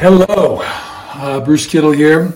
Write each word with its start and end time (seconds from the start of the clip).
Hello, 0.00 0.62
uh, 0.62 1.44
Bruce 1.44 1.66
Kittle 1.66 1.90
here, 1.90 2.32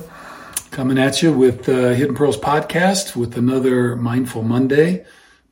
coming 0.71 0.99
at 0.99 1.23
you 1.23 1.33
with 1.33 1.67
uh, 1.67 1.95
Hidden 1.95 2.15
Pearls 2.15 2.37
podcast 2.37 3.17
with 3.17 3.39
another 3.39 3.97
Mindful 3.97 4.43
Monday, 4.43 5.07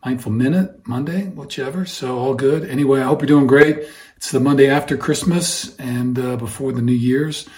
Mindful 0.04 0.30
Minute 0.30 0.86
Monday, 0.86 1.28
whichever. 1.28 1.86
So 1.86 2.18
all 2.18 2.34
good. 2.34 2.68
Anyway, 2.68 3.00
I 3.00 3.04
hope 3.04 3.22
you're 3.22 3.28
doing 3.28 3.46
great. 3.46 3.88
It's 4.18 4.30
the 4.30 4.40
Monday 4.40 4.68
after 4.68 4.98
Christmas 4.98 5.74
and 5.78 6.18
uh, 6.18 6.36
before 6.36 6.72
the 6.72 6.82
New 6.82 6.92
Year's. 6.92 7.48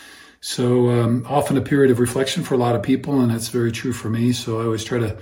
So 0.41 0.89
um, 0.89 1.27
often 1.29 1.57
a 1.57 1.61
period 1.61 1.91
of 1.91 1.99
reflection 1.99 2.45
for 2.45 2.55
a 2.55 2.59
lot 2.59 2.77
of 2.77 2.83
people, 2.85 3.23
and 3.23 3.33
that's 3.33 3.49
very 3.49 3.73
true 3.73 3.93
for 3.93 4.09
me. 4.09 4.33
So 4.33 4.61
I 4.61 4.67
always 4.67 4.85
try 4.85 5.01
to 5.01 5.19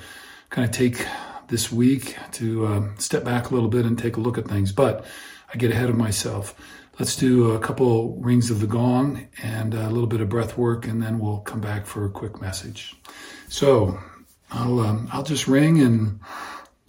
kind 0.50 0.68
of 0.68 0.72
take 0.72 1.06
this 1.48 1.72
week 1.72 2.18
to 2.32 2.66
uh, 2.66 2.82
step 2.98 3.24
back 3.24 3.50
a 3.50 3.54
little 3.54 3.70
bit 3.70 3.86
and 3.86 3.98
take 3.98 4.18
a 4.18 4.20
look 4.20 4.36
at 4.36 4.46
things, 4.46 4.72
but 4.72 5.06
I 5.54 5.56
get 5.56 5.70
ahead 5.70 5.88
of 5.88 5.96
myself. 5.96 6.54
Let's 6.98 7.16
do 7.16 7.52
a 7.52 7.58
couple 7.58 8.16
rings 8.16 8.50
of 8.50 8.60
the 8.60 8.66
gong 8.66 9.28
and 9.42 9.74
a 9.74 9.88
little 9.88 10.06
bit 10.06 10.20
of 10.20 10.28
breath 10.28 10.58
work, 10.58 10.86
and 10.86 11.02
then 11.02 11.18
we'll 11.18 11.40
come 11.40 11.60
back 11.60 11.86
for 11.86 12.04
a 12.04 12.10
quick 12.10 12.40
message. 12.40 12.94
So 13.48 13.98
I'll 14.50 14.80
um, 14.80 15.08
I'll 15.10 15.22
just 15.22 15.48
ring, 15.48 15.80
and 15.80 16.20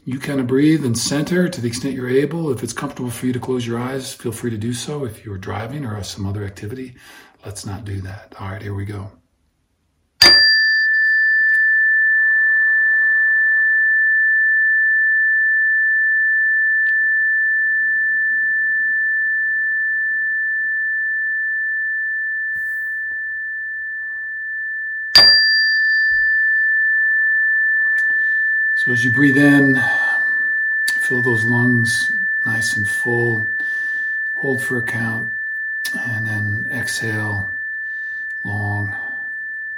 you 0.03 0.19
kind 0.19 0.41
of 0.41 0.47
breathe 0.47 0.85
and 0.85 0.97
center 0.97 1.47
to 1.47 1.61
the 1.61 1.67
extent 1.67 1.95
you're 1.95 2.09
able. 2.09 2.51
If 2.51 2.63
it's 2.63 2.73
comfortable 2.73 3.09
for 3.09 3.25
you 3.25 3.33
to 3.33 3.39
close 3.39 3.65
your 3.65 3.79
eyes, 3.79 4.13
feel 4.13 4.33
free 4.33 4.51
to 4.51 4.57
do 4.57 4.73
so. 4.73 5.05
If 5.05 5.23
you're 5.25 5.37
driving 5.37 5.85
or 5.85 6.03
some 6.03 6.25
other 6.25 6.43
activity, 6.43 6.95
let's 7.45 7.65
not 7.65 7.85
do 7.85 8.01
that. 8.01 8.35
All 8.39 8.49
right, 8.49 8.61
here 8.61 8.73
we 8.73 8.85
go. 8.85 9.09
So 28.83 28.91
as 28.91 29.05
you 29.05 29.11
breathe 29.11 29.37
in, 29.37 29.81
fill 30.87 31.21
those 31.21 31.45
lungs 31.45 32.11
nice 32.45 32.75
and 32.75 32.85
full. 32.85 33.47
Hold 34.35 34.61
for 34.61 34.79
a 34.79 34.81
count, 34.81 35.31
and 35.97 36.27
then 36.27 36.67
exhale 36.69 37.49
long 38.43 38.93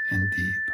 and 0.09 0.31
deep. 0.31 0.71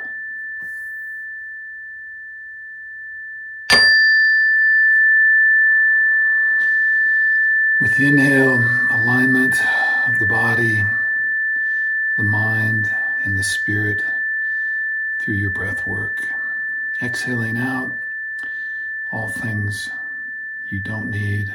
With 7.82 7.94
the 7.98 8.06
inhale, 8.06 8.64
alignment 8.92 9.60
of 10.08 10.20
the 10.20 10.26
body, 10.26 10.86
the 12.16 12.24
mind, 12.24 12.90
and 13.26 13.38
the 13.38 13.44
spirit 13.44 14.06
through 15.20 15.36
your 15.36 15.50
breath 15.50 15.86
work. 15.86 16.26
Exhaling 17.02 17.58
out, 17.58 18.00
all 19.12 19.28
things 19.28 19.92
you 20.70 20.80
don't 20.80 21.12
need 21.12 21.54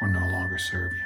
or 0.00 0.08
no 0.08 0.26
longer 0.26 0.58
serve 0.58 0.92
you. 0.94 1.02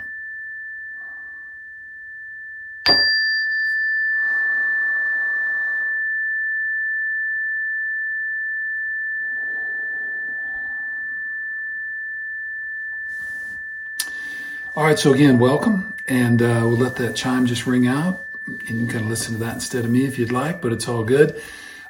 All 14.77 14.86
right, 14.86 14.98
so 14.98 15.12
again, 15.12 15.39
welcome, 15.39 15.92
and 16.08 16.40
uh, 16.40 16.62
we'll 16.62 16.77
let 16.77 16.96
that 16.96 17.14
chime 17.14 17.45
just 17.45 17.66
ring 17.66 17.86
out, 17.86 18.24
and 18.46 18.80
you 18.80 18.86
can 18.86 19.08
listen 19.08 19.34
to 19.34 19.40
that 19.40 19.55
instead 19.55 19.84
of 19.84 19.90
me 19.90 20.05
if 20.05 20.18
you'd 20.18 20.33
like, 20.33 20.61
but 20.61 20.72
it's 20.72 20.89
all 20.89 21.02
good. 21.05 21.40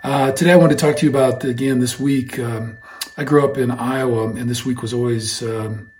Uh, 0.02 0.32
today, 0.32 0.52
I 0.52 0.56
want 0.56 0.72
to 0.72 0.76
talk 0.76 0.96
to 0.96 1.06
you 1.06 1.10
about 1.10 1.44
again 1.44 1.78
this 1.78 2.00
week. 2.00 2.38
Um, 2.38 2.78
I 3.20 3.24
grew 3.24 3.44
up 3.44 3.58
in 3.58 3.70
Iowa, 3.70 4.28
and 4.28 4.48
this 4.48 4.64
week 4.64 4.80
was 4.80 4.94
always 4.94 5.42
um, 5.42 5.90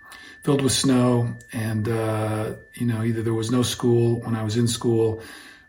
filled 0.41 0.63
with 0.63 0.71
snow. 0.71 1.35
And 1.53 1.87
uh, 1.87 2.53
you 2.73 2.87
know, 2.87 3.03
either 3.03 3.21
there 3.21 3.35
was 3.35 3.51
no 3.51 3.61
school 3.61 4.21
when 4.21 4.35
I 4.35 4.41
was 4.41 4.57
in 4.57 4.67
school, 4.67 5.21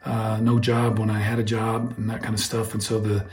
uh, 0.02 0.38
no 0.40 0.58
job 0.58 0.98
when 0.98 1.10
I 1.10 1.18
had 1.18 1.38
a 1.38 1.42
job, 1.42 1.92
and 1.98 2.08
that 2.08 2.22
kind 2.22 2.32
of 2.32 2.40
stuff. 2.40 2.72
And 2.72 2.82
so 2.82 2.98
the 2.98 3.26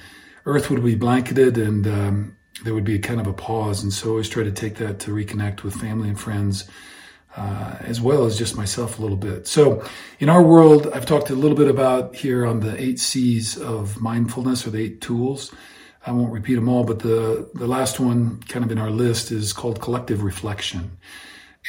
earth 0.45 0.69
would 0.69 0.83
be 0.83 0.95
blanketed, 0.95 1.57
and 1.57 1.87
um, 1.87 2.37
there 2.65 2.73
would 2.73 2.83
be 2.83 2.99
kind 2.99 3.21
of 3.21 3.27
a 3.27 3.31
pause. 3.31 3.83
And 3.83 3.93
so 3.93 4.07
I 4.07 4.09
always 4.09 4.27
try 4.27 4.43
to 4.43 4.51
take 4.51 4.75
that 4.75 4.99
to 4.99 5.11
reconnect 5.11 5.63
with 5.63 5.75
family 5.75 6.09
and 6.09 6.19
friends. 6.19 6.69
Uh, 7.37 7.77
as 7.81 8.01
well 8.01 8.25
as 8.25 8.37
just 8.39 8.57
myself 8.57 8.97
a 8.97 9.01
little 9.01 9.15
bit. 9.15 9.47
So, 9.47 9.87
in 10.19 10.29
our 10.29 10.41
world, 10.41 10.87
I've 10.91 11.05
talked 11.05 11.29
a 11.29 11.35
little 11.35 11.55
bit 11.55 11.69
about 11.69 12.15
here 12.15 12.43
on 12.43 12.59
the 12.59 12.75
eight 12.81 12.99
C's 12.99 13.55
of 13.55 14.01
mindfulness 14.01 14.65
or 14.65 14.71
the 14.71 14.81
eight 14.81 14.99
tools. 14.99 15.53
I 16.05 16.11
won't 16.11 16.31
repeat 16.31 16.55
them 16.55 16.69
all, 16.69 16.83
but 16.83 16.99
the, 16.99 17.49
the 17.53 17.67
last 17.67 17.99
one 17.99 18.41
kind 18.43 18.63
of 18.63 18.71
in 18.71 18.77
our 18.77 18.89
list 18.89 19.31
is 19.31 19.53
called 19.53 19.81
collective 19.81 20.23
reflection. 20.23 20.97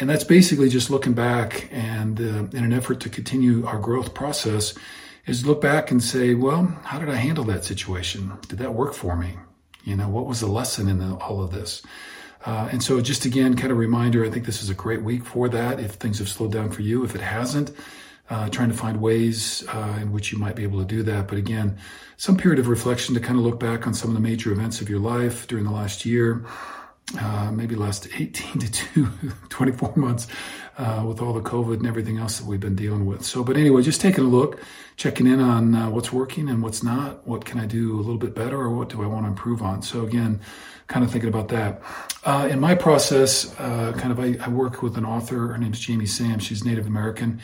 And 0.01 0.09
that's 0.09 0.25
basically 0.25 0.69
just 0.69 0.89
looking 0.89 1.15
back 1.15 1.69
and 1.73 2.21
uh, 2.21 2.57
in 2.57 2.65
an 2.65 2.73
effort 2.73 3.01
to 3.01 3.09
continue 3.09 3.67
our 3.67 3.79
growth 3.79 4.15
process 4.15 4.75
is 5.27 5.45
look 5.45 5.61
back 5.61 5.91
and 5.91 6.03
say, 6.03 6.35
well, 6.35 6.67
how 6.85 6.99
did 6.99 7.09
I 7.09 7.17
handle 7.17 7.45
that 7.45 7.65
situation? 7.65 8.33
Did 8.49 8.59
that 8.61 8.75
work 8.75 8.95
for 8.95 9.17
me? 9.17 9.37
You 9.85 9.97
know, 9.97 10.09
what 10.09 10.27
was 10.27 10.41
the 10.41 10.47
lesson 10.47 10.89
in 10.89 10.99
the, 10.99 11.17
all 11.17 11.43
of 11.43 11.51
this? 11.51 11.83
Uh, 12.47 12.69
and 12.73 12.83
so 12.83 13.01
just 13.01 13.25
again, 13.25 13.55
kind 13.57 13.71
of 13.71 13.79
reminder, 13.79 14.25
I 14.25 14.31
think 14.31 14.47
this 14.47 14.63
is 14.63 14.71
a 14.71 14.75
great 14.75 15.03
week 15.03 15.25
for 15.25 15.49
that. 15.49 15.79
If 15.79 15.93
things 15.93 16.19
have 16.19 16.29
slowed 16.29 16.53
down 16.53 16.71
for 16.71 16.83
you, 16.83 17.05
if 17.05 17.15
it 17.15 17.21
hasn't, 17.21 17.71
uh, 18.31 18.49
trying 18.49 18.69
to 18.69 18.77
find 18.77 19.01
ways 19.01 19.65
uh, 19.69 19.99
in 20.01 20.13
which 20.13 20.33
you 20.33 20.39
might 20.39 20.55
be 20.55 20.63
able 20.63 20.79
to 20.79 20.85
do 20.85 21.03
that. 21.03 21.27
But 21.27 21.37
again, 21.37 21.77
some 22.17 22.37
period 22.37 22.61
of 22.61 22.69
reflection 22.69 23.15
to 23.17 23.21
kind 23.21 23.39
of 23.39 23.45
look 23.45 23.59
back 23.59 23.87
on 23.87 23.93
some 23.93 24.09
of 24.09 24.15
the 24.15 24.21
major 24.21 24.53
events 24.53 24.81
of 24.81 24.89
your 24.89 25.01
life 25.01 25.49
during 25.49 25.65
the 25.65 25.73
last 25.73 26.07
year, 26.07 26.45
uh, 27.19 27.51
maybe 27.53 27.75
last 27.75 28.07
18 28.17 28.61
to 28.61 28.71
two, 28.71 29.09
24 29.49 29.95
months 29.97 30.29
uh, 30.79 31.05
with 31.07 31.21
all 31.21 31.33
the 31.33 31.41
COVID 31.41 31.79
and 31.79 31.87
everything 31.89 32.19
else 32.19 32.39
that 32.39 32.47
we've 32.47 32.61
been 32.61 32.77
dealing 32.77 33.05
with. 33.05 33.25
So, 33.25 33.43
but 33.43 33.57
anyway, 33.57 33.83
just 33.83 34.01
taking 34.01 34.23
a 34.23 34.29
look, 34.29 34.61
checking 34.97 35.27
in 35.27 35.41
on 35.41 35.75
uh, 35.75 35.91
what's 35.91 36.13
working 36.13 36.49
and 36.49 36.63
what's 36.63 36.85
not. 36.85 37.27
What 37.27 37.45
can 37.45 37.59
I 37.59 37.67
do 37.67 37.97
a 37.97 38.01
little 38.01 38.17
bit 38.17 38.35
better 38.37 38.57
or 38.57 38.71
what 38.71 38.91
do 38.91 39.03
I 39.03 39.07
want 39.07 39.25
to 39.25 39.29
improve 39.29 39.61
on? 39.61 39.83
So 39.83 40.05
again, 40.05 40.41
kind 40.87 41.05
of 41.05 41.11
thinking 41.11 41.29
about 41.29 41.49
that. 41.49 41.83
Uh, 42.23 42.49
in 42.49 42.61
my 42.61 42.77
process, 42.77 43.53
kind 43.55 44.13
of 44.13 44.21
I, 44.21 44.37
I 44.41 44.49
work 44.51 44.83
with 44.83 44.97
an 44.97 45.05
author. 45.05 45.49
Her 45.49 45.59
name 45.59 45.73
is 45.73 45.81
Jamie 45.81 46.07
Sams. 46.07 46.45
She's 46.45 46.65
Native 46.65 46.87
American. 46.87 47.41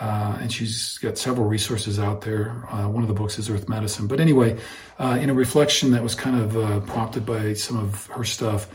Uh, 0.00 0.38
and 0.40 0.52
she's 0.52 0.98
got 0.98 1.16
several 1.16 1.46
resources 1.46 1.98
out 1.98 2.22
there. 2.22 2.64
Uh, 2.70 2.88
one 2.88 3.02
of 3.02 3.08
the 3.08 3.14
books 3.14 3.38
is 3.38 3.48
Earth 3.48 3.68
Medicine. 3.68 4.06
But 4.06 4.20
anyway, 4.20 4.58
uh, 4.98 5.18
in 5.20 5.30
a 5.30 5.34
reflection 5.34 5.92
that 5.92 6.02
was 6.02 6.14
kind 6.14 6.40
of 6.40 6.56
uh, 6.56 6.80
prompted 6.80 7.24
by 7.24 7.54
some 7.54 7.78
of 7.78 8.06
her 8.06 8.24
stuff, 8.24 8.68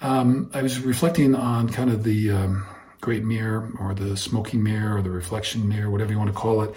um, 0.00 0.50
I 0.52 0.62
was 0.62 0.80
reflecting 0.80 1.34
on 1.34 1.68
kind 1.68 1.90
of 1.90 2.02
the 2.02 2.32
um, 2.32 2.66
Great 3.00 3.24
Mirror 3.24 3.72
or 3.78 3.94
the 3.94 4.16
Smoking 4.16 4.62
Mirror 4.62 4.98
or 4.98 5.02
the 5.02 5.10
Reflection 5.10 5.68
Mirror, 5.68 5.90
whatever 5.90 6.12
you 6.12 6.18
want 6.18 6.30
to 6.30 6.36
call 6.36 6.62
it. 6.62 6.74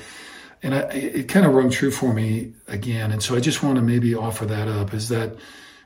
And 0.61 0.75
I, 0.75 0.79
it 0.91 1.27
kind 1.27 1.45
of 1.45 1.53
rung 1.53 1.69
true 1.69 1.91
for 1.91 2.13
me 2.13 2.53
again. 2.67 3.11
And 3.11 3.21
so 3.23 3.35
I 3.35 3.39
just 3.39 3.63
want 3.63 3.75
to 3.77 3.81
maybe 3.81 4.15
offer 4.15 4.45
that 4.45 4.67
up 4.67 4.93
is 4.93 5.09
that 5.09 5.35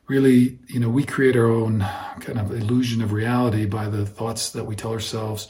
really, 0.08 0.60
you 0.68 0.80
know, 0.80 0.90
we 0.90 1.04
create 1.04 1.36
our 1.36 1.48
own 1.48 1.80
kind 2.20 2.40
of 2.40 2.52
illusion 2.52 3.02
of 3.02 3.12
reality 3.12 3.66
by 3.66 3.88
the 3.88 4.06
thoughts 4.06 4.52
that 4.52 4.66
we 4.66 4.76
tell 4.76 4.92
ourselves 4.92 5.48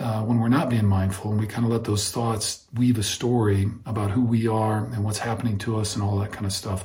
uh, 0.00 0.22
when 0.22 0.40
we're 0.40 0.48
not 0.48 0.70
being 0.70 0.86
mindful 0.86 1.30
and 1.30 1.40
we 1.40 1.46
kind 1.46 1.64
of 1.64 1.72
let 1.72 1.84
those 1.84 2.10
thoughts 2.10 2.66
weave 2.74 2.98
a 2.98 3.02
story 3.02 3.70
about 3.86 4.10
who 4.10 4.24
we 4.24 4.48
are 4.48 4.84
and 4.86 5.04
what's 5.04 5.18
happening 5.18 5.58
to 5.58 5.78
us 5.78 5.94
and 5.94 6.02
all 6.02 6.18
that 6.18 6.32
kind 6.32 6.46
of 6.46 6.52
stuff. 6.52 6.84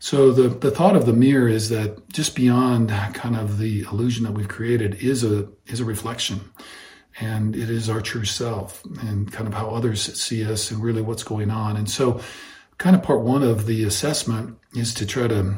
So 0.00 0.30
the, 0.30 0.48
the 0.48 0.70
thought 0.70 0.94
of 0.94 1.06
the 1.06 1.12
mirror 1.12 1.48
is 1.48 1.70
that 1.70 2.08
just 2.10 2.36
beyond 2.36 2.90
kind 3.14 3.36
of 3.36 3.58
the 3.58 3.80
illusion 3.82 4.24
that 4.24 4.32
we've 4.32 4.48
created 4.48 4.96
is 5.02 5.24
a 5.24 5.48
is 5.66 5.80
a 5.80 5.84
reflection. 5.84 6.40
And 7.20 7.56
it 7.56 7.68
is 7.68 7.90
our 7.90 8.00
true 8.00 8.24
self 8.24 8.84
and 9.00 9.30
kind 9.32 9.48
of 9.48 9.54
how 9.54 9.70
others 9.70 10.00
see 10.20 10.44
us 10.44 10.70
and 10.70 10.80
really 10.80 11.02
what's 11.02 11.24
going 11.24 11.50
on. 11.50 11.76
And 11.76 11.90
so 11.90 12.20
kind 12.78 12.94
of 12.94 13.02
part 13.02 13.22
one 13.22 13.42
of 13.42 13.66
the 13.66 13.82
assessment 13.82 14.56
is 14.72 14.94
to 14.94 15.06
try 15.06 15.26
to 15.26 15.56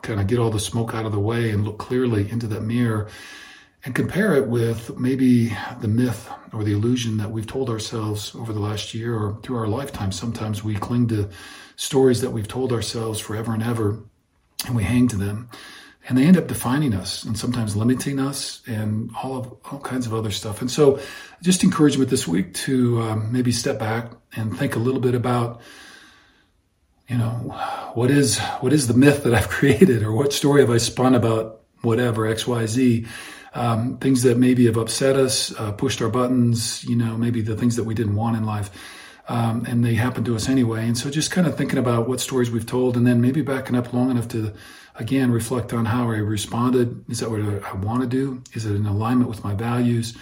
kind 0.00 0.20
of 0.20 0.26
get 0.26 0.38
all 0.38 0.48
the 0.48 0.58
smoke 0.58 0.94
out 0.94 1.04
of 1.04 1.12
the 1.12 1.20
way 1.20 1.50
and 1.50 1.64
look 1.64 1.78
clearly 1.78 2.30
into 2.30 2.46
that 2.46 2.62
mirror 2.62 3.08
and 3.84 3.94
compare 3.94 4.34
it 4.34 4.46
with 4.46 4.96
maybe 4.98 5.56
the 5.80 5.88
myth 5.88 6.30
or 6.52 6.62
the 6.62 6.72
illusion 6.72 7.16
that 7.16 7.30
we've 7.30 7.46
told 7.46 7.68
ourselves 7.68 8.34
over 8.34 8.52
the 8.52 8.60
last 8.60 8.94
year 8.94 9.16
or 9.16 9.38
through 9.42 9.56
our 9.56 9.66
lifetime. 9.66 10.12
Sometimes 10.12 10.62
we 10.62 10.74
cling 10.76 11.08
to 11.08 11.28
stories 11.76 12.20
that 12.20 12.30
we've 12.30 12.46
told 12.46 12.72
ourselves 12.72 13.18
forever 13.18 13.52
and 13.52 13.62
ever, 13.62 13.98
and 14.66 14.76
we 14.76 14.84
hang 14.84 15.08
to 15.08 15.16
them. 15.16 15.48
And 16.08 16.18
they 16.18 16.26
end 16.26 16.36
up 16.36 16.48
defining 16.48 16.94
us 16.94 17.24
and 17.24 17.38
sometimes 17.38 17.76
limiting 17.76 18.18
us 18.18 18.62
and 18.66 19.10
all 19.22 19.36
of 19.36 19.54
all 19.70 19.78
kinds 19.80 20.06
of 20.06 20.14
other 20.14 20.32
stuff. 20.32 20.60
And 20.60 20.70
so, 20.70 20.98
just 21.42 21.62
encouragement 21.62 22.10
this 22.10 22.26
week 22.26 22.54
to 22.54 23.00
um, 23.02 23.32
maybe 23.32 23.52
step 23.52 23.78
back 23.78 24.10
and 24.34 24.56
think 24.56 24.74
a 24.74 24.80
little 24.80 25.00
bit 25.00 25.14
about, 25.14 25.60
you 27.08 27.18
know, 27.18 27.54
what 27.94 28.10
is 28.10 28.40
what 28.60 28.72
is 28.72 28.88
the 28.88 28.94
myth 28.94 29.22
that 29.22 29.34
I've 29.34 29.48
created, 29.58 30.02
or 30.02 30.12
what 30.12 30.32
story 30.32 30.60
have 30.60 30.70
I 30.70 30.78
spun 30.78 31.14
about 31.14 31.60
whatever 31.82 32.26
X 32.26 32.48
Y 32.48 32.66
Z 32.66 33.06
um, 33.54 33.98
things 33.98 34.22
that 34.22 34.38
maybe 34.38 34.66
have 34.66 34.76
upset 34.76 35.16
us, 35.16 35.54
uh, 35.58 35.72
pushed 35.72 36.00
our 36.00 36.08
buttons, 36.08 36.84
you 36.84 36.96
know, 36.96 37.16
maybe 37.16 37.42
the 37.42 37.56
things 37.56 37.76
that 37.76 37.84
we 37.84 37.94
didn't 37.94 38.16
want 38.16 38.36
in 38.36 38.44
life. 38.44 38.70
Um, 39.28 39.64
and 39.66 39.84
they 39.84 39.94
happen 39.94 40.24
to 40.24 40.34
us 40.34 40.48
anyway. 40.48 40.86
And 40.86 40.98
so 40.98 41.08
just 41.08 41.30
kind 41.30 41.46
of 41.46 41.56
thinking 41.56 41.78
about 41.78 42.08
what 42.08 42.20
stories 42.20 42.50
we've 42.50 42.66
told 42.66 42.96
and 42.96 43.06
then 43.06 43.20
maybe 43.20 43.40
backing 43.40 43.76
up 43.76 43.92
long 43.92 44.10
enough 44.10 44.28
to, 44.28 44.52
again, 44.96 45.30
reflect 45.30 45.72
on 45.72 45.84
how 45.84 46.10
I 46.10 46.16
responded. 46.16 47.04
Is 47.08 47.20
that 47.20 47.30
what 47.30 47.40
I 47.40 47.74
want 47.74 48.02
to 48.02 48.08
do? 48.08 48.42
Is 48.52 48.66
it 48.66 48.74
in 48.74 48.86
alignment 48.86 49.30
with 49.30 49.44
my 49.44 49.54
values? 49.54 50.16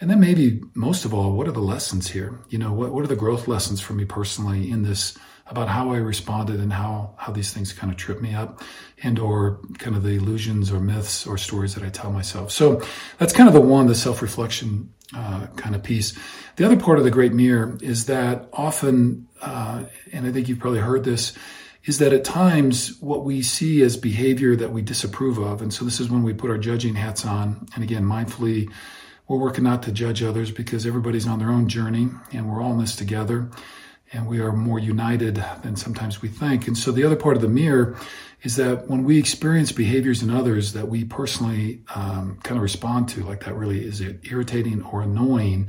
And 0.00 0.08
then 0.08 0.20
maybe 0.20 0.62
most 0.74 1.04
of 1.04 1.12
all, 1.12 1.32
what 1.32 1.48
are 1.48 1.52
the 1.52 1.60
lessons 1.60 2.08
here? 2.08 2.38
You 2.48 2.58
know, 2.58 2.72
what, 2.72 2.92
what 2.92 3.04
are 3.04 3.08
the 3.08 3.16
growth 3.16 3.48
lessons 3.48 3.80
for 3.80 3.92
me 3.92 4.04
personally 4.04 4.70
in 4.70 4.82
this 4.82 5.18
about 5.50 5.68
how 5.68 5.92
I 5.92 5.96
responded 5.96 6.60
and 6.60 6.72
how, 6.72 7.14
how 7.16 7.32
these 7.32 7.52
things 7.52 7.72
kind 7.72 7.90
of 7.90 7.96
trip 7.96 8.20
me 8.20 8.34
up 8.34 8.62
and 9.02 9.18
or 9.18 9.60
kind 9.78 9.96
of 9.96 10.02
the 10.02 10.10
illusions 10.10 10.70
or 10.70 10.80
myths 10.80 11.26
or 11.26 11.38
stories 11.38 11.74
that 11.74 11.84
I 11.84 11.88
tell 11.88 12.12
myself. 12.12 12.50
So 12.50 12.82
that's 13.18 13.32
kind 13.32 13.48
of 13.48 13.54
the 13.54 13.60
one, 13.60 13.86
the 13.86 13.94
self-reflection 13.94 14.92
uh, 15.14 15.46
kind 15.56 15.74
of 15.74 15.82
piece. 15.82 16.18
The 16.56 16.64
other 16.64 16.76
part 16.76 16.98
of 16.98 17.04
the 17.04 17.10
great 17.10 17.32
mirror 17.32 17.78
is 17.80 18.06
that 18.06 18.48
often, 18.52 19.26
uh, 19.40 19.84
and 20.12 20.26
I 20.26 20.32
think 20.32 20.48
you've 20.48 20.58
probably 20.58 20.80
heard 20.80 21.04
this, 21.04 21.32
is 21.84 21.98
that 21.98 22.12
at 22.12 22.24
times 22.24 23.00
what 23.00 23.24
we 23.24 23.40
see 23.40 23.82
as 23.82 23.96
behavior 23.96 24.54
that 24.56 24.72
we 24.72 24.82
disapprove 24.82 25.38
of, 25.38 25.62
and 25.62 25.72
so 25.72 25.84
this 25.84 26.00
is 26.00 26.10
when 26.10 26.22
we 26.22 26.34
put 26.34 26.50
our 26.50 26.58
judging 26.58 26.94
hats 26.94 27.24
on, 27.24 27.66
and 27.74 27.82
again, 27.82 28.04
mindfully, 28.04 28.70
we're 29.28 29.38
working 29.38 29.64
not 29.64 29.82
to 29.84 29.92
judge 29.92 30.22
others 30.22 30.50
because 30.50 30.84
everybody's 30.86 31.26
on 31.26 31.38
their 31.38 31.50
own 31.50 31.68
journey 31.68 32.08
and 32.32 32.50
we're 32.50 32.62
all 32.62 32.72
in 32.72 32.78
this 32.78 32.96
together 32.96 33.50
and 34.12 34.26
we 34.26 34.40
are 34.40 34.52
more 34.52 34.78
united 34.78 35.42
than 35.62 35.76
sometimes 35.76 36.22
we 36.22 36.28
think. 36.28 36.66
And 36.66 36.76
so 36.76 36.92
the 36.92 37.04
other 37.04 37.16
part 37.16 37.36
of 37.36 37.42
the 37.42 37.48
mirror 37.48 37.96
is 38.42 38.56
that 38.56 38.88
when 38.88 39.04
we 39.04 39.18
experience 39.18 39.72
behaviors 39.72 40.22
in 40.22 40.30
others 40.30 40.72
that 40.72 40.88
we 40.88 41.04
personally 41.04 41.82
um, 41.94 42.38
kind 42.42 42.56
of 42.56 42.62
respond 42.62 43.08
to, 43.10 43.24
like 43.24 43.44
that 43.44 43.54
really 43.54 43.84
is 43.84 44.00
it 44.00 44.20
irritating 44.30 44.82
or 44.84 45.02
annoying, 45.02 45.68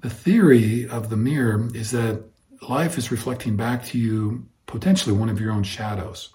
the 0.00 0.10
theory 0.10 0.88
of 0.88 1.10
the 1.10 1.16
mirror 1.16 1.68
is 1.74 1.90
that 1.90 2.24
life 2.68 2.96
is 2.96 3.10
reflecting 3.10 3.56
back 3.56 3.84
to 3.84 3.98
you 3.98 4.46
potentially 4.66 5.14
one 5.14 5.28
of 5.28 5.40
your 5.40 5.52
own 5.52 5.62
shadows. 5.62 6.30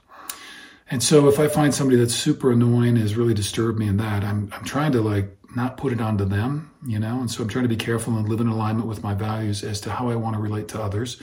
And 0.91 1.01
so 1.01 1.27
if 1.27 1.39
I 1.39 1.47
find 1.47 1.73
somebody 1.73 1.97
that's 1.97 2.13
super 2.13 2.51
annoying, 2.51 2.95
has 2.97 3.15
really 3.15 3.33
disturbed 3.33 3.79
me 3.79 3.87
in 3.87 3.97
that, 3.97 4.23
I'm, 4.23 4.51
I'm 4.53 4.63
trying 4.65 4.91
to 4.91 5.01
like 5.01 5.35
not 5.55 5.77
put 5.77 5.93
it 5.93 6.01
onto 6.01 6.25
them, 6.25 6.71
you 6.85 6.99
know? 6.99 7.19
And 7.19 7.29
so 7.29 7.43
I'm 7.43 7.49
trying 7.49 7.63
to 7.63 7.69
be 7.69 7.75
careful 7.75 8.17
and 8.17 8.27
live 8.27 8.41
in 8.41 8.47
alignment 8.47 8.87
with 8.87 9.03
my 9.03 9.13
values 9.13 9.63
as 9.63 9.79
to 9.81 9.91
how 9.91 10.09
I 10.09 10.15
want 10.15 10.35
to 10.35 10.41
relate 10.41 10.67
to 10.69 10.81
others. 10.81 11.21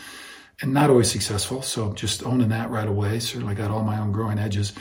And 0.60 0.72
not 0.72 0.90
always 0.90 1.10
successful. 1.10 1.62
So 1.62 1.92
just 1.92 2.24
owning 2.24 2.50
that 2.50 2.70
right 2.70 2.86
away. 2.86 3.18
Certainly 3.18 3.56
got 3.56 3.70
all 3.70 3.82
my 3.82 3.98
own 3.98 4.12
growing 4.12 4.38
edges. 4.38 4.72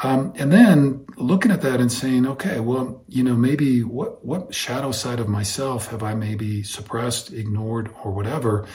Um, 0.00 0.34
and 0.36 0.52
then 0.52 1.06
looking 1.16 1.50
at 1.50 1.62
that 1.62 1.80
and 1.80 1.90
saying, 1.90 2.26
okay, 2.26 2.60
well, 2.60 3.02
you 3.08 3.24
know, 3.24 3.34
maybe 3.34 3.82
what, 3.82 4.24
what 4.24 4.54
shadow 4.54 4.92
side 4.92 5.20
of 5.20 5.28
myself 5.28 5.88
have 5.88 6.02
I 6.02 6.14
maybe 6.14 6.62
suppressed, 6.62 7.32
ignored, 7.32 7.90
or 8.04 8.12
whatever 8.12 8.66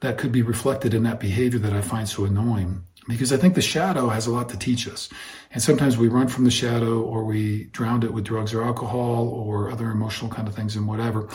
that 0.00 0.18
could 0.18 0.32
be 0.32 0.42
reflected 0.42 0.92
in 0.92 1.02
that 1.04 1.18
behavior 1.18 1.58
that 1.60 1.72
I 1.72 1.80
find 1.80 2.08
so 2.08 2.24
annoying? 2.24 2.84
Because 3.10 3.32
I 3.32 3.36
think 3.36 3.54
the 3.54 3.62
shadow 3.62 4.08
has 4.08 4.26
a 4.26 4.30
lot 4.30 4.48
to 4.50 4.58
teach 4.58 4.88
us. 4.88 5.08
And 5.52 5.62
sometimes 5.62 5.98
we 5.98 6.08
run 6.08 6.28
from 6.28 6.44
the 6.44 6.50
shadow 6.50 7.02
or 7.02 7.24
we 7.24 7.64
drown 7.64 8.02
it 8.02 8.12
with 8.12 8.24
drugs 8.24 8.54
or 8.54 8.62
alcohol 8.62 9.28
or 9.28 9.70
other 9.70 9.90
emotional 9.90 10.30
kind 10.30 10.46
of 10.46 10.54
things 10.54 10.76
and 10.76 10.86
whatever. 10.86 11.28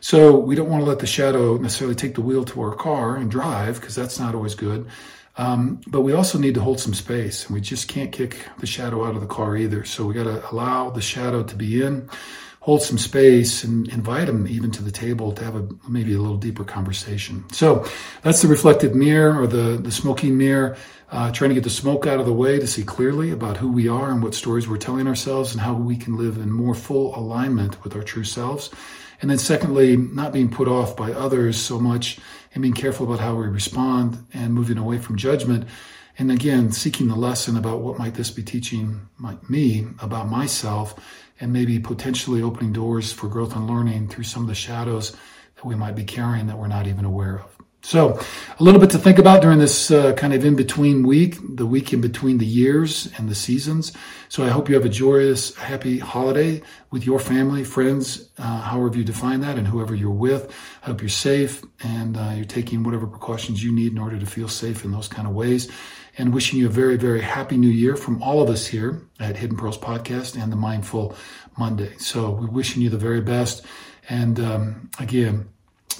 So 0.00 0.36
we 0.36 0.54
don't 0.54 0.68
want 0.68 0.82
to 0.82 0.88
let 0.88 0.98
the 0.98 1.06
shadow 1.06 1.56
necessarily 1.56 1.94
take 1.94 2.14
the 2.14 2.22
wheel 2.22 2.44
to 2.46 2.60
our 2.62 2.74
car 2.74 3.16
and 3.16 3.30
drive 3.30 3.80
because 3.80 3.94
that's 3.94 4.18
not 4.18 4.34
always 4.34 4.54
good. 4.54 4.88
Um, 5.36 5.80
but 5.86 6.02
we 6.02 6.12
also 6.12 6.38
need 6.38 6.54
to 6.54 6.60
hold 6.60 6.80
some 6.80 6.94
space 6.94 7.46
and 7.46 7.54
we 7.54 7.60
just 7.60 7.88
can't 7.88 8.12
kick 8.12 8.46
the 8.58 8.66
shadow 8.66 9.06
out 9.06 9.14
of 9.14 9.20
the 9.20 9.26
car 9.26 9.56
either. 9.56 9.84
So 9.84 10.04
we 10.04 10.14
got 10.14 10.24
to 10.24 10.50
allow 10.50 10.90
the 10.90 11.00
shadow 11.00 11.42
to 11.42 11.54
be 11.54 11.82
in 11.82 12.08
hold 12.60 12.82
some 12.82 12.98
space 12.98 13.64
and 13.64 13.88
invite 13.88 14.26
them 14.26 14.46
even 14.46 14.70
to 14.70 14.82
the 14.82 14.90
table 14.90 15.32
to 15.32 15.44
have 15.44 15.56
a 15.56 15.66
maybe 15.88 16.14
a 16.14 16.18
little 16.18 16.36
deeper 16.36 16.64
conversation. 16.64 17.44
So 17.50 17.84
that's 18.22 18.42
the 18.42 18.48
reflected 18.48 18.94
mirror 18.94 19.40
or 19.40 19.46
the 19.46 19.78
the 19.78 19.90
smoking 19.90 20.36
mirror. 20.38 20.76
Uh, 21.12 21.32
trying 21.32 21.50
to 21.50 21.54
get 21.54 21.64
the 21.64 21.70
smoke 21.70 22.06
out 22.06 22.20
of 22.20 22.26
the 22.26 22.32
way 22.32 22.60
to 22.60 22.68
see 22.68 22.84
clearly 22.84 23.32
about 23.32 23.56
who 23.56 23.72
we 23.72 23.88
are 23.88 24.12
and 24.12 24.22
what 24.22 24.32
stories 24.32 24.68
we're 24.68 24.76
telling 24.76 25.08
ourselves 25.08 25.50
and 25.50 25.60
how 25.60 25.74
we 25.74 25.96
can 25.96 26.16
live 26.16 26.36
in 26.36 26.52
more 26.52 26.72
full 26.72 27.12
alignment 27.16 27.82
with 27.82 27.96
our 27.96 28.02
true 28.04 28.22
selves. 28.22 28.70
And 29.20 29.28
then 29.28 29.38
secondly, 29.38 29.96
not 29.96 30.32
being 30.32 30.48
put 30.48 30.68
off 30.68 30.96
by 30.96 31.10
others 31.10 31.56
so 31.56 31.80
much 31.80 32.20
and 32.54 32.62
being 32.62 32.74
careful 32.74 33.06
about 33.06 33.18
how 33.18 33.34
we 33.34 33.48
respond 33.48 34.24
and 34.32 34.54
moving 34.54 34.78
away 34.78 34.98
from 34.98 35.16
judgment. 35.16 35.66
And 36.16 36.30
again, 36.30 36.70
seeking 36.70 37.08
the 37.08 37.16
lesson 37.16 37.56
about 37.56 37.80
what 37.80 37.98
might 37.98 38.14
this 38.14 38.30
be 38.30 38.44
teaching 38.44 39.08
might 39.18 39.50
me 39.50 39.88
about 40.00 40.28
myself 40.28 40.94
and 41.40 41.52
maybe 41.52 41.78
potentially 41.78 42.42
opening 42.42 42.72
doors 42.72 43.12
for 43.12 43.28
growth 43.28 43.56
and 43.56 43.66
learning 43.66 44.08
through 44.08 44.24
some 44.24 44.42
of 44.42 44.48
the 44.48 44.54
shadows 44.54 45.12
that 45.56 45.64
we 45.64 45.74
might 45.74 45.96
be 45.96 46.04
carrying 46.04 46.46
that 46.46 46.58
we're 46.58 46.68
not 46.68 46.86
even 46.86 47.04
aware 47.04 47.40
of. 47.40 47.56
So, 47.82 48.20
a 48.58 48.62
little 48.62 48.78
bit 48.78 48.90
to 48.90 48.98
think 48.98 49.18
about 49.18 49.40
during 49.40 49.58
this 49.58 49.90
uh, 49.90 50.12
kind 50.12 50.34
of 50.34 50.44
in 50.44 50.54
between 50.54 51.02
week, 51.02 51.36
the 51.56 51.64
week 51.64 51.94
in 51.94 52.02
between 52.02 52.36
the 52.36 52.44
years 52.44 53.10
and 53.16 53.26
the 53.26 53.34
seasons. 53.34 53.92
So, 54.28 54.44
I 54.44 54.48
hope 54.48 54.68
you 54.68 54.74
have 54.74 54.84
a 54.84 54.90
joyous, 54.90 55.56
happy 55.56 55.98
holiday 55.98 56.60
with 56.90 57.06
your 57.06 57.18
family, 57.18 57.64
friends, 57.64 58.28
uh, 58.36 58.60
however 58.60 58.98
you 58.98 59.04
define 59.04 59.40
that, 59.40 59.56
and 59.56 59.66
whoever 59.66 59.94
you're 59.94 60.10
with. 60.10 60.54
I 60.82 60.86
hope 60.86 61.00
you're 61.00 61.08
safe 61.08 61.64
and 61.82 62.18
uh, 62.18 62.32
you're 62.36 62.44
taking 62.44 62.82
whatever 62.82 63.06
precautions 63.06 63.64
you 63.64 63.72
need 63.72 63.92
in 63.92 63.98
order 63.98 64.18
to 64.18 64.26
feel 64.26 64.48
safe 64.48 64.84
in 64.84 64.92
those 64.92 65.08
kind 65.08 65.26
of 65.26 65.32
ways 65.32 65.70
and 66.18 66.34
wishing 66.34 66.58
you 66.58 66.66
a 66.66 66.70
very, 66.70 66.96
very 66.96 67.20
happy 67.20 67.56
new 67.56 67.68
year 67.68 67.96
from 67.96 68.22
all 68.22 68.42
of 68.42 68.48
us 68.50 68.66
here 68.66 69.02
at 69.18 69.36
Hidden 69.36 69.56
Pearls 69.56 69.78
Podcast 69.78 70.40
and 70.40 70.50
the 70.50 70.56
Mindful 70.56 71.14
Monday. 71.58 71.96
So 71.98 72.30
we're 72.30 72.50
wishing 72.50 72.82
you 72.82 72.90
the 72.90 72.98
very 72.98 73.20
best. 73.20 73.64
And 74.08 74.40
um, 74.40 74.90
again, 74.98 75.48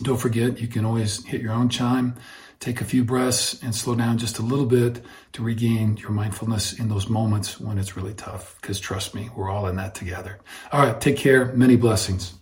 don't 0.02 0.16
forget, 0.16 0.60
you 0.60 0.68
can 0.68 0.84
always 0.84 1.24
hit 1.24 1.40
your 1.40 1.52
own 1.52 1.68
chime, 1.68 2.16
take 2.58 2.80
a 2.80 2.84
few 2.84 3.04
breaths, 3.04 3.62
and 3.62 3.74
slow 3.74 3.94
down 3.94 4.18
just 4.18 4.38
a 4.38 4.42
little 4.42 4.66
bit 4.66 5.02
to 5.32 5.42
regain 5.42 5.96
your 5.98 6.10
mindfulness 6.10 6.72
in 6.78 6.88
those 6.88 7.08
moments 7.08 7.60
when 7.60 7.78
it's 7.78 7.96
really 7.96 8.14
tough. 8.14 8.56
Because 8.60 8.80
trust 8.80 9.14
me, 9.14 9.30
we're 9.36 9.50
all 9.50 9.66
in 9.66 9.76
that 9.76 9.94
together. 9.94 10.38
All 10.72 10.84
right, 10.84 11.00
take 11.00 11.16
care. 11.16 11.46
Many 11.52 11.76
blessings. 11.76 12.39